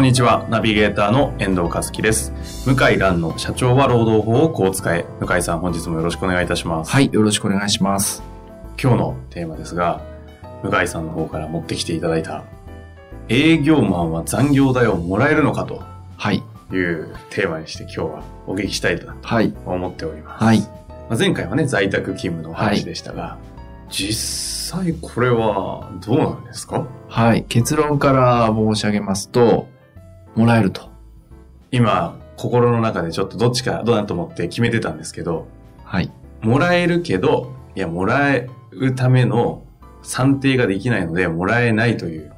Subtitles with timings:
[0.00, 2.32] こんにちは、ナビゲーターの遠藤和樹です。
[2.66, 5.04] 向井蘭の社長は労働法をこう使え。
[5.20, 6.90] 向井さん、本日もよろしくお願いいたします。
[6.90, 8.22] はい、よろしくお願いします。
[8.82, 10.00] 今日のテーマですが、
[10.62, 12.44] 向井さんの方から持ってきていただいた、
[13.28, 15.82] 営業マンは残業代をもらえるのかと
[16.16, 16.42] はい、
[16.72, 20.44] いうテーマにして今日はお聞きしたいとはい、思っております。
[20.44, 20.60] はい。
[20.60, 20.66] ま
[21.10, 23.36] あ前回はね、在宅勤務のお話でしたが、
[23.90, 26.86] 実際これはどうなんですか？
[27.06, 27.44] はい。
[27.50, 29.68] 結論から申し上げますと、
[30.34, 30.90] もらえると。
[31.70, 35.46] 今、心の中でちょっとどっちかどうなと思って決めてたんですけど、
[35.84, 36.10] はい。
[36.40, 39.62] もらえるけど、いや、もらえるための
[40.02, 42.32] 算定ができないので、もらえないという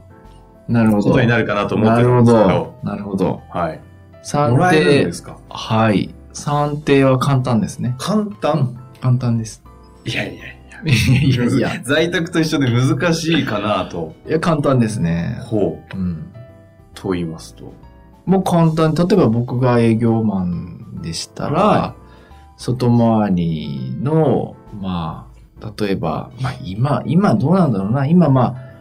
[0.68, 1.02] なるほど。
[1.04, 2.74] ことになるかなと思ってなるんですけど、ど。
[2.82, 3.42] なるほど。
[3.50, 3.80] はい。
[4.22, 5.38] 算定で、すか？
[5.48, 6.14] はい。
[6.32, 7.94] 算定は簡単ですね。
[7.98, 8.76] 簡単？
[9.00, 9.62] 簡単です。
[10.04, 10.52] いやいやいや。
[11.22, 14.14] いやいや、 在宅と一緒で難しいかなと。
[14.26, 15.38] いや、簡単ですね。
[15.42, 15.96] ほう。
[15.96, 16.24] うん。
[16.94, 17.72] と言いますと。
[18.26, 18.94] もう簡単。
[18.94, 21.94] 例えば僕が営業マンでしたら、は
[22.56, 25.28] 外回りの、ま
[25.60, 28.06] あ、例えば、まあ今、今どうなんだろうな。
[28.06, 28.72] 今まあ、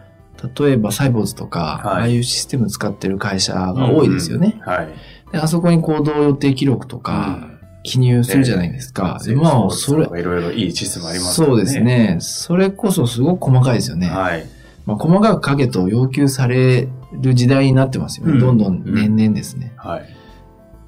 [0.60, 4.56] 例えばサイボーズとか、はいああいうシステム使ってる会社が多いですよね。
[4.58, 4.90] うんはい。
[5.32, 7.48] であそこに行動予定記録とか
[7.84, 9.20] 記入するじゃないですか。
[9.24, 11.80] でまあ、それ、いろいろいいシステムありますからそうです。
[11.80, 12.18] ね。
[12.20, 14.08] それこそすごく細かいですよね。
[14.08, 14.46] はい。
[14.86, 18.34] まあ、細かく書けと要求される時代になってますよね。
[18.34, 19.74] うんどんどん年々ですね。
[19.78, 20.06] はい。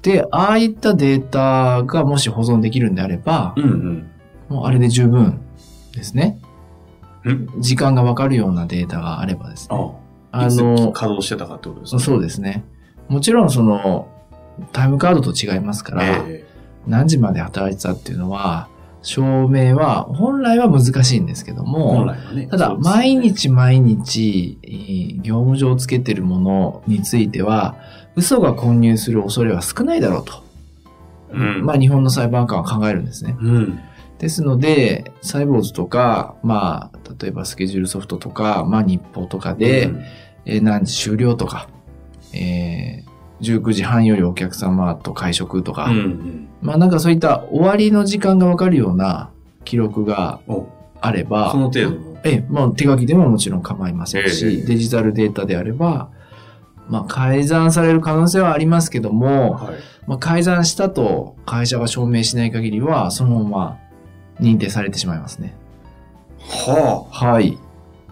[0.02, 4.10] で、ああいったデータがもし保存できるんであればう、んうん。
[4.48, 5.40] もうあれで十分
[5.92, 6.38] ですね。
[7.24, 9.76] うん時間がわかるようなデータがあればですね。
[9.76, 10.04] あ
[10.36, 12.02] あの、稼働してたかってことですね。
[12.02, 12.64] そうですね。
[13.08, 14.08] もちろんその、
[14.72, 16.44] タイムカードと違いますから、え
[16.86, 18.68] 何時まで働いてたっていうのは、
[19.04, 22.48] 証明は本来は難しいんですけどえも、ね。
[22.50, 27.76] ただ、毎日毎日、えー業務上つけてるものについては、
[28.16, 30.42] 嘘が混入する恐れは少ないだろうと。
[31.32, 31.64] うん。
[31.64, 33.36] まあ、日本の裁判官は考えるんですね。
[33.40, 33.78] うん。
[34.18, 40.02] ですので、サイボーズとか、まあ、例えばスケジュールソフトとか、まあ、日報とかで、うん
[40.46, 41.68] えー何時終了とか、
[42.32, 43.13] えー
[43.44, 46.48] 19時半よりお客様と会食とか、うんうん。
[46.62, 49.30] まあなんかそういった終わりの時間がわかるような
[49.64, 50.66] 記録がお
[51.00, 52.20] あれば、その程度の。
[52.24, 56.10] ええ、まあ手書きでももちろん構いませんし、ええデジタルデータであれば、
[56.88, 59.74] まあ改ざんされる可能性はありますけども、はい。
[60.06, 63.78] まあ改ざんしたと会社が証明しない限りは、そのまま
[64.40, 65.54] 認定されてしまいますね。
[66.38, 67.58] ははい。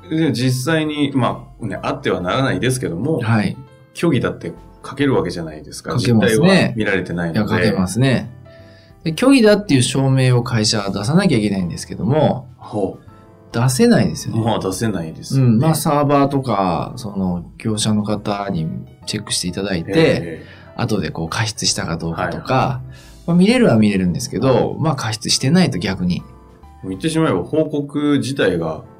[0.05, 0.09] あ。
[0.09, 3.57] で、実際に、まあ、ね、あってはならないですけども、はい。
[3.95, 4.53] 虚偽だって
[4.85, 5.99] 書けるわけじゃないですか。
[5.99, 7.67] 書けますね見られてないいや、ので。
[7.67, 8.31] 書けますね。
[9.05, 12.99] で虚偽だっていう証明を会社は出さなきゃいけないんですけども、ほ
[13.53, 14.33] 出せないですう。
[14.33, 14.45] よね。
[14.45, 15.51] まあ出せないですよね。
[15.51, 18.69] うん、まあサーバーとか、その業者の方に
[19.07, 22.81] チェックしていただいて、え後でこう過失したかどうかとか、
[23.27, 26.23] まあ、見れるは見れるんですけど、まあ過失してないと逆に。
[26.85, 28.92] え言ってしまえば報告自体がはい。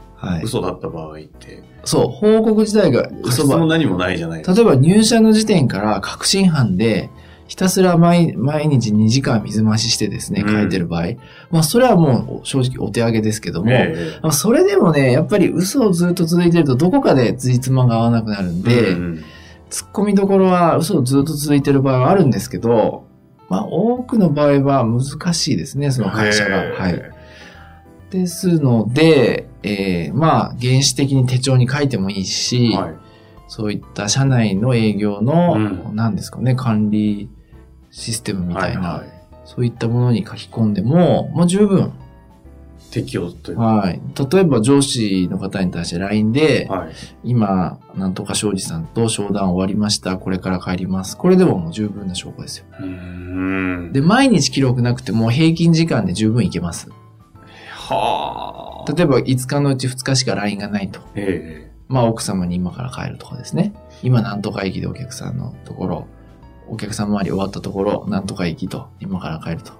[0.43, 4.55] 嘘だった場合って、そう、報告自体が過嘘も何もないじゃないですか。
[4.55, 7.11] 例えば入社の時点から確信犯で、
[7.49, 10.55] ひたすら毎毎日2時間水増ししてですね、うん。
[10.55, 11.07] 書いてる場合、
[11.51, 19.25] まあそれはもう正直お手上げですけども、えまあそれでもね、やっぱり嘘をずっと続いてるとどこかで辻褄が合わなくなるんえで、うん
[19.73, 23.07] 突っ込みどころは嘘をずっと続いてる場合はあるんですけど、
[23.49, 26.63] まあ多くの場合は難しいですね、その会社が。
[26.63, 26.81] ええ。
[26.81, 27.03] はい。
[28.11, 32.95] ですので、えーまあ原始的に手帳に書いてもいいし、はい。
[33.49, 37.29] そういった社内の営業の、うん何ですかね、管理
[37.91, 41.93] システムみたいな、はいはいそういったものに書き込んでも、もう十分。
[42.91, 43.63] 適用というか。
[43.63, 44.01] はい。
[44.33, 46.93] 例えば上司の方に対して LINE で、はい。
[47.25, 50.17] 今、なんとか庄司さんと商談終わりました。
[50.19, 51.17] これから帰ります。
[51.17, 52.67] これでももう十分な証拠ですよ。
[53.93, 56.89] で、毎日記録なくても平均時間で十分いけます。
[57.71, 58.62] はあ。
[58.89, 61.01] 例えば5日のうち2日しか LINE がないと。
[61.15, 63.75] えまあ奥様に今から帰るとかですね。
[64.03, 66.07] 今なんとか駅でお客さんのところ、
[66.69, 69.73] お客さん周り終わったところ、なんとか駅と、今から帰ると。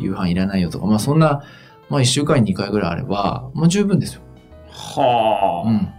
[0.00, 1.44] 夕飯いらないよとか、まあそんな、
[1.88, 4.22] まあ1週間に2回ぐらいあれば、もう十分ですよ。
[4.70, 5.68] はあ。
[5.68, 5.78] うん。
[5.78, 5.90] っ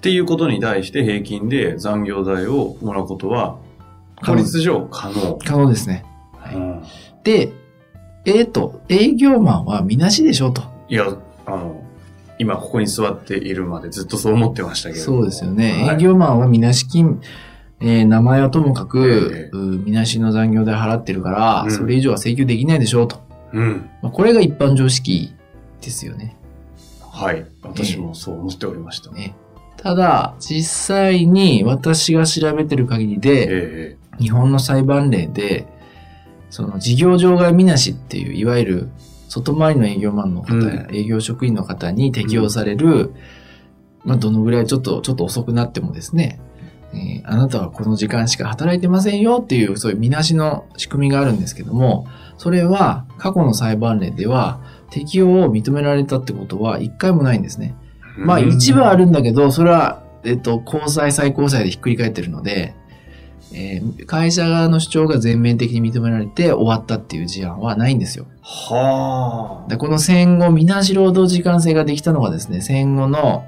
[0.00, 3.58] ていうことに対して平均で残業代をもらうことは、
[4.22, 5.38] 法律上可能。
[5.38, 6.04] 可能ですね。
[6.36, 6.82] はいうん
[7.24, 7.52] で、
[8.26, 10.62] えっ、と、営業マンはみなしでしょと。
[10.88, 11.06] いや、
[12.38, 15.00] 今ここに座っているまでずっとそう思ってましたけど。
[15.00, 15.84] そうですよね。
[15.84, 17.20] はい営業マンはみなし金、
[17.80, 23.22] えー名前はともかく、ええうみなしの残業代払ってるから、うんそれ以上は請求できないでしょうと。
[23.52, 23.88] うん。
[24.02, 25.32] まあ、これが一般常識
[25.80, 26.36] ですよね。
[27.00, 27.46] はい。
[27.62, 29.10] 私もそう思っておりました。
[29.12, 29.34] ね
[29.76, 35.66] ただ、実際に私が調べてる限りで、え日本の裁判例で、
[36.54, 38.88] その事業場外みなしっていう、いわゆる
[39.28, 43.12] 外回りの営業マンの方や営業職員の方に適用される、
[44.04, 46.38] まあどのぐらいちょっと、ちょっと遅くなってもですね、
[46.92, 52.06] えーあなたはこの時間しか働いてませんよっていう、そういうみなしの仕組みがあるんですけども、
[52.38, 54.60] それは過去の裁判例では
[54.90, 57.74] 適用を認められたってことは一回もないんですね。
[58.16, 62.76] えまあ一部はあるんだけど、それは、えっと、高裁、最高裁でひっくり返ってるので、
[63.54, 68.26] えー会社側の主張が全面的に認められて終わったっていう事案はないんですよ。
[68.42, 73.44] はでこの戦後、みなし労働時間制ができたのがですね、戦後の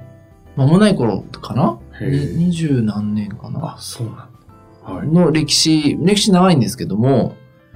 [0.56, 1.78] 間もない頃かな？
[2.00, 3.74] 二十何年かな？
[3.74, 4.92] あ、そうなんだ。
[4.94, 5.08] はい。
[5.08, 7.34] の歴史、歴史長いんですけども、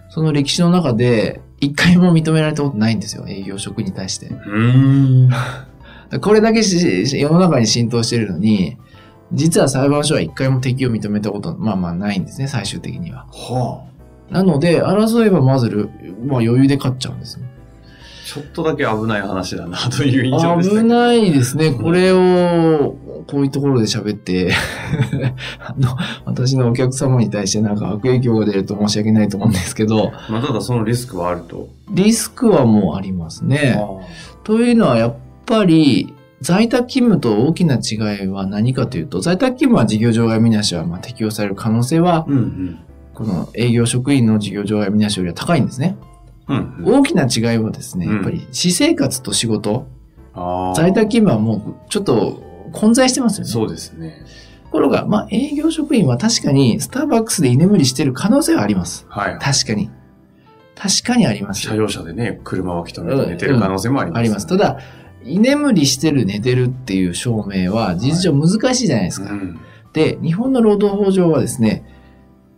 [0.09, 4.27] その歴史の中で一回も認められたことないんですよ、営業職に対して。
[4.27, 5.31] うーん。
[6.21, 8.77] これだけしし世の中に浸透してるのに、
[9.33, 13.27] 実は裁判所は一回も適用を認めたこと、まあまあないんですね、最終的には。
[13.31, 13.85] は
[14.31, 14.33] あ。
[14.33, 15.91] なので、争えばまずる、
[16.25, 17.47] まあ余裕で勝っちゃうんですよ。
[18.27, 20.83] ちょっとだけ危ない話だなという印象でしたけど。
[20.83, 21.73] 危ないですね。
[21.73, 22.97] これを、
[23.27, 24.53] こういうところで喋って、
[25.59, 31.69] あの、私のお客様に対してなんか悪影響が出ると申し訳ないと思うんですけど、まあ、ただそのリスクはあると。
[31.91, 33.75] リスクはもうありますね。
[33.77, 34.01] は
[34.45, 42.79] というのはやっぱり、在宅勤務と大きな違いは何かというと、在宅勤務は事業場外みなしはまあ適用される可能性は、うんうん。
[43.13, 45.97] この営業職員の事業場外みなしよりは高いんですね。
[46.49, 46.95] うんうん。
[47.01, 49.87] 大きな違いはですね、うんやっぱり私生活と仕事、
[50.33, 50.75] ああ。
[50.75, 52.43] 在宅勤務はもうちょっと
[52.73, 53.51] 混在してますよね。
[53.51, 54.25] そうですね。
[54.65, 59.05] ところが、まあ営業職員は確かにスターバックスで居眠りしてる可能性はあります。
[59.11, 59.39] はい。
[59.39, 59.91] 確かに。
[60.75, 61.69] 確かにあります。
[61.69, 64.47] 車用車でね、車を人めて寝てる可能性もあります、あります。
[64.47, 64.79] た、だ、
[65.25, 69.33] 居眠りしてる寝てるっていう証明は事実上難しいじゃないですか。
[69.33, 69.61] うん。
[69.93, 71.85] で、日本の労働法上はですね、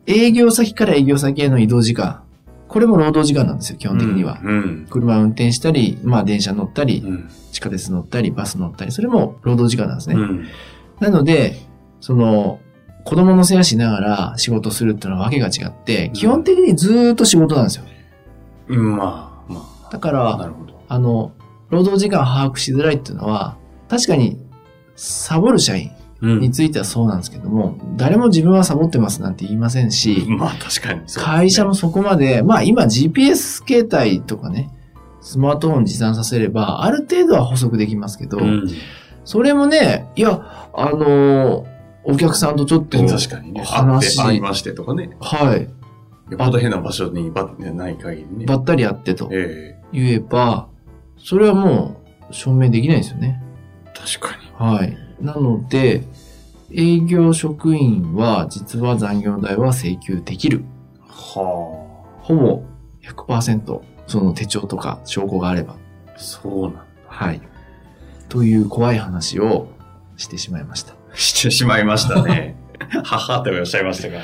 [0.07, 2.23] 営業先から営業先への移動時間、
[2.69, 4.41] これも労働時間なんですよ、基本的には。
[4.43, 4.87] うん。
[4.89, 7.29] 車運転したり、まあ電車乗ったりう、ん。
[7.53, 10.15] 地下鉄乗ったり、バス乗ったり、それも労働時間なんですね。
[10.17, 10.47] うん。
[11.01, 11.57] なので、
[12.01, 12.61] その、
[13.05, 17.85] 子供の世話しながら仕事するっていうのはわけが違って、基本的にずーっと仕事なんですよ。
[18.69, 18.97] うん。
[18.97, 20.53] まあ、まだから。
[20.89, 21.33] あの、
[21.73, 23.57] 労働時間把握しづらいっていうのは、
[23.89, 24.39] 確かに、
[24.95, 25.91] サボる社員
[26.21, 34.71] うについてはそうなんですけども、誰も自分はサボってますなんて言いませんし、まあ、確かにね、会社もそこまで、まあ今 GPS 携帯とかね、
[35.23, 38.69] スマートフォン持参させれば、ある程度は補足できますけど、うん。
[39.25, 41.73] それもね、いや、あのー
[42.05, 43.63] お客さんとちょっと、確かにね。
[43.63, 45.17] 話会って会いましてとかね。
[45.21, 45.69] はい、よ
[46.35, 48.45] っぽど変な場所にばない限りね。
[48.45, 50.69] ばったり会ってとえ言えば、
[51.23, 53.43] それはもう証明できないですよね。
[53.87, 54.51] え確かに。
[54.57, 54.97] はい。
[55.21, 56.03] なので、
[56.73, 60.65] 営業職員は実は残業代は請求できる。
[61.09, 61.87] は
[62.23, 62.63] ほぼ
[63.03, 65.75] 100%その手帳とか証拠があれば。
[65.75, 66.19] あ。
[66.19, 66.85] そうなんだ。
[67.07, 67.41] はい。
[68.29, 69.69] という怖い話を
[70.17, 70.95] してしまいました。
[71.15, 72.57] してしまいましたね。
[73.05, 74.23] 母っておっしゃいましたが。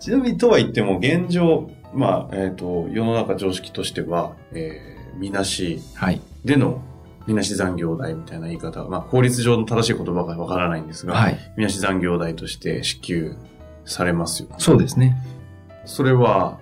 [0.00, 6.20] ちなみにとは言っても、現状、まあ、えっ、と、世の中常識としては、えー、みなしはい。
[6.44, 6.80] での、
[7.26, 11.38] みなし残業代みたいな言い方、まあ、法律上の正しい言葉がわからないんですが、はい。
[11.56, 13.36] みなし残業代として支給
[13.84, 14.48] されますよ。
[14.58, 15.16] そうですね。
[15.84, 16.58] それは、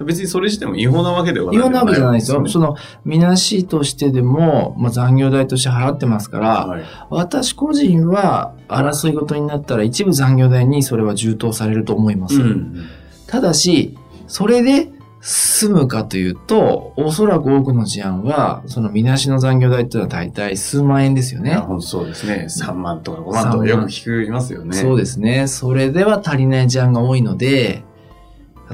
[0.00, 1.56] 別にそれ自体も違法なわけではない。
[1.56, 2.42] 違法なわけじゃないですよ。
[2.42, 6.84] ねその、みなしとしてでも、まあ、残業代として払ってますから、はい。
[7.10, 12.40] 私個人は争い事になったら一部残業代にそれは充当されると思います。
[12.40, 12.86] うん。
[13.28, 13.96] ただし、
[14.26, 14.90] それで
[15.26, 21.54] 済むかというと、おそらく多くの事案は、そのみなしの残業代っていうのは大体数万円ですよね。
[21.54, 22.46] 本当そうですね。
[22.46, 24.76] 3万とか5万とかよく聞きますよね。
[24.76, 25.46] そうですね。
[25.46, 27.84] それでは足りない事案が多いので、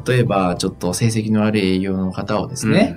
[0.05, 2.97] 例えばちょっと成績の悪い営業の方をですね、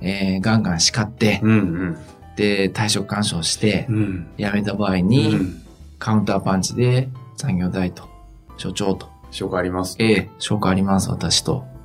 [0.00, 1.50] えーガンガン叱って、うん。
[1.50, 1.96] うん
[2.36, 3.96] で、退職干渉してう、ん。
[3.96, 4.26] うん。
[4.38, 5.62] 辞めた場合うに、ん。
[5.98, 8.08] カウンターパンチで残業代と、
[8.56, 9.96] 所長と、証拠あります。
[9.98, 11.75] ええ、証拠あります、私と。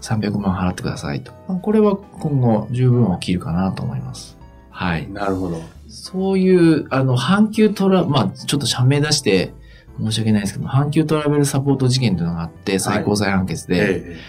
[0.00, 1.32] 300万払ってくださいと。
[1.48, 4.38] まあこれは今後十分起きるかなと思います。
[4.70, 5.10] はい。
[5.10, 5.60] なるほど。
[5.88, 9.52] そういう、あの、阪急トラ、まあ、ちょっと社名出して、
[10.00, 14.20] 申し訳ないですけど、阪急トラベルサポート事件というのがあって、最高裁判決で、え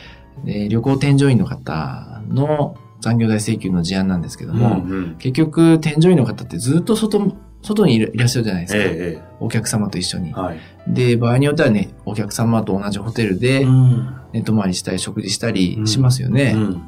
[0.44, 8.80] で旅行添乗員の方の残業代請求の事案なんですけどえも、うんうん結局、添乗員の方ってずっと外、外にいらっしゃるじゃないですか。
[8.80, 10.40] ええお客様と一緒にええ。
[10.40, 10.60] はい。
[10.88, 14.22] で、場合によってはね、お客様と同じホテルで、ん。
[14.34, 16.54] 寝泊まりしたり食事したりしますよね。
[16.56, 16.74] うん。
[16.74, 16.88] だか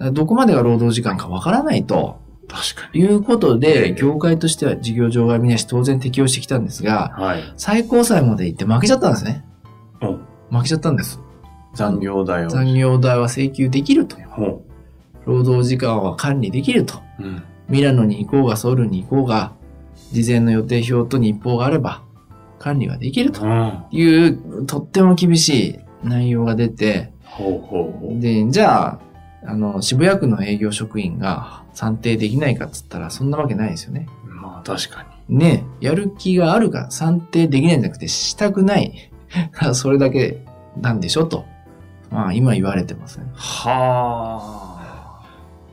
[0.00, 3.00] らどこまでが労働時間かわからないと確かに。
[3.00, 7.42] いうことえで、え業界としては事業場外見なし当然適用してきたんですが、はい。
[7.56, 9.44] 最高裁まで行って負けちゃったんですね。
[10.00, 11.20] うん負けちゃったんです。
[11.74, 12.48] 残業代を。
[12.48, 14.16] 残業代は請求できると。
[14.30, 14.64] ほ
[15.26, 17.02] 労働時間は管理できると。
[17.20, 17.24] う。
[17.24, 17.42] うん。
[17.68, 19.52] ミラノに行こうがソウルに行こうが、
[20.12, 22.02] 事前の予定表と日報があれば、
[22.58, 23.84] 管理はできるとうん。
[23.90, 28.20] いう、とっても厳しい内容が出て、ほうほうほう。
[28.20, 29.00] で、じゃあ、
[29.44, 34.08] あの、渋谷区の営業職員が算定できないかっつったら、そんなわけないですよね。
[34.24, 39.10] まあ確かねやる気があるか算定できないんじゃなくて、したくない。
[39.74, 40.44] それだけ
[40.80, 41.44] なんでしょと。
[42.10, 43.26] まあ、今言われてますね。
[43.26, 43.30] に。
[43.34, 45.24] はあ。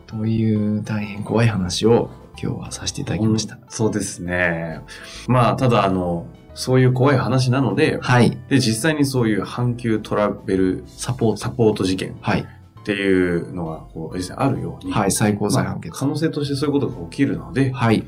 [0.08, 2.10] という大変怖い話を
[2.42, 3.58] 今日はさせていただきました。
[3.70, 4.82] そうですね。
[5.27, 8.38] まあ、ただ、あの、そういう怖い話なので、はい。
[8.50, 11.38] で、実際にそういう阪急トラベルサポート。
[11.38, 12.42] サポート事件はい。
[12.42, 15.98] っていうのが、こう、実際あるように、はい、最高裁まあ判決。
[15.98, 18.06] 可能性としてそういうことが起きるので、はい。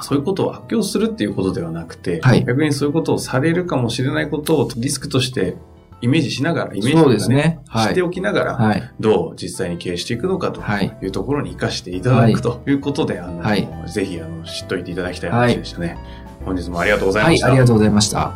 [0.00, 5.56] そういうことを悪用するっていうことではなくて、はい逆にそういうことをされるかもしれないことをリスクとして
[6.04, 7.60] イメージしながら、イメージそうですね。
[7.66, 7.88] はい。
[7.88, 8.90] しておきながら、はい。
[9.00, 10.94] どう実際に経営していくのかとはい。
[11.02, 15.96] いうところに活かしていただくということで、あの、はいぜひあの知っといていただきたい話でしたね。
[16.44, 17.46] 本日もありがとうござい、ました。
[17.46, 18.34] ありがとうございました。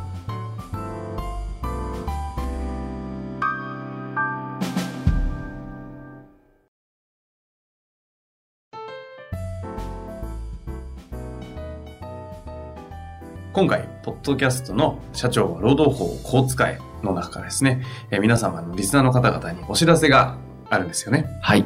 [13.52, 20.36] 今回、ポッドキャストの社長は労働法をこう使えの中からですね、えー皆様のリスナーの方々にお知らせが
[20.70, 21.26] あるんですよね。
[21.42, 21.64] はい。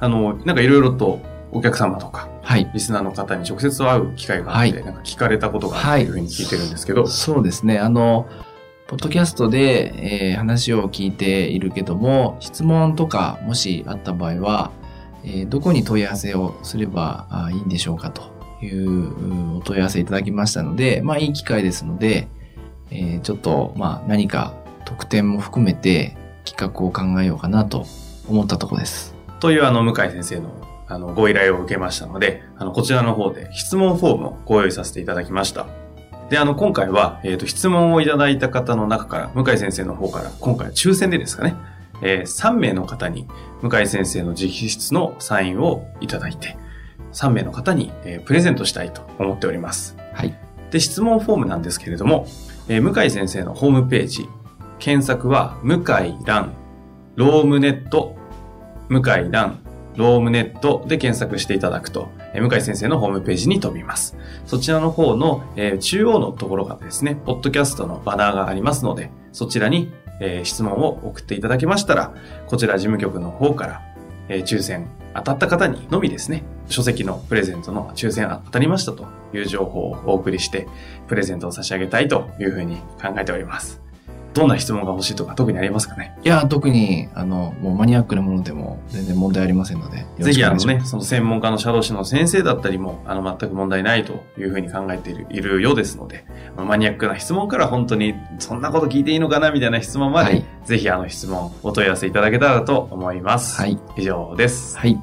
[0.00, 1.20] あの、なんかいろいろと
[1.52, 2.70] お客様とか、はい。
[2.74, 7.78] リスナーの方に直接会う機会があって、はいなんか聞かれたことがあるというふうに聞いてるんですけど、そうですね。
[7.78, 8.26] あの、
[8.86, 14.72] ポッドキャストで、えー話を聞いているけども、質問とかもしあった場合は、
[15.24, 18.22] えーどこに問い合わせをすればあいいんでしょうかと
[18.62, 22.28] いううお問い合わせいただきましたので、まあいい機会ですので、
[22.90, 24.52] えーちょっと、まあ何か
[24.84, 27.86] 特典も含めて企画を考えようかなと
[28.28, 29.14] 思ったところです。
[29.40, 35.66] というあの、向井先生のあの、ご依頼を受けましたので、あの、こちらの方で質問フォームをご用意させていただきました。
[36.30, 41.54] で、あの、今回は、えっ、と、質問をいただいた方の中から、向井先生の方から、今回は抽選でですかね、
[42.02, 43.26] えー3名の方に、
[43.62, 46.56] 向井先生の直筆のサインをいただいて、
[47.12, 49.96] 3名の方に、えープレゼントしたいと思っております。
[50.12, 50.34] はい。
[50.70, 52.26] で、質問フォームなんですけれども、
[52.68, 54.28] えー向井先生のホームページ、
[54.84, 56.52] 検索は、向井蘭、
[57.16, 58.14] ロームネット、
[58.90, 59.60] 向井蘭、
[59.96, 64.14] ロームネットで検索していただくと、向井先生のホームページに飛びます。
[64.44, 72.12] そちらの方の、え中央のところがですね、ポッドキャストのバナーがありますので、そちらに、え質問を送っていただけましたら、
[72.46, 73.82] こちら事務局の方から、
[74.28, 80.68] え抽選当たった方にのみですね、書籍のプレゼントの抽選当たりましたという情報をお送りして、
[81.08, 83.83] プレゼントを差し上げたいというふうに考えております。
[84.34, 86.16] どんな質問が欲しいとか特にありますかね？
[86.22, 96.24] いや、特に、あの、もうマニアックなものでも全然問題ありませんので、ぜひあのね、その専門家の社労士の先生だったりも、あの、全く問題ないというふうに考えているいるようですので、
[96.56, 103.60] マニアックな質問から本当に、そんなこと聞いていいのかなみたいな質問まで、はいぜひあの質問、お問い合わせいただけたらと思います。
[103.60, 103.78] はい。
[103.98, 104.78] 以上です。
[104.78, 104.98] はい。